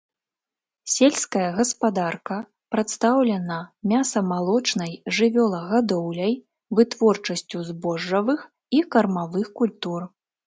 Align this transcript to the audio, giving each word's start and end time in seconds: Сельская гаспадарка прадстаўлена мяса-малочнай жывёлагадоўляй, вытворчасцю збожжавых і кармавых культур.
Сельская 0.91 1.49
гаспадарка 1.57 2.37
прадстаўлена 2.75 3.57
мяса-малочнай 3.91 4.95
жывёлагадоўляй, 5.17 6.33
вытворчасцю 6.79 7.61
збожжавых 7.71 8.39
і 8.79 8.81
кармавых 8.97 9.53
культур. 9.61 10.01